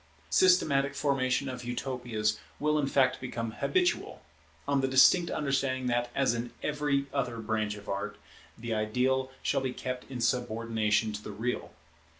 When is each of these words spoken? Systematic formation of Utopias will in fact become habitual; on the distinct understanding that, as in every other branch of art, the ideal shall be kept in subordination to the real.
Systematic 0.31 0.95
formation 0.95 1.47
of 1.47 1.63
Utopias 1.63 2.39
will 2.59 2.79
in 2.79 2.87
fact 2.87 3.21
become 3.21 3.51
habitual; 3.51 4.23
on 4.67 4.81
the 4.81 4.87
distinct 4.87 5.29
understanding 5.29 5.85
that, 5.85 6.09
as 6.15 6.33
in 6.33 6.51
every 6.63 7.05
other 7.13 7.37
branch 7.37 7.75
of 7.75 7.87
art, 7.87 8.17
the 8.57 8.73
ideal 8.73 9.29
shall 9.43 9.61
be 9.61 9.73
kept 9.73 10.09
in 10.09 10.19
subordination 10.19 11.13
to 11.13 11.21
the 11.23 11.29
real. 11.31 11.71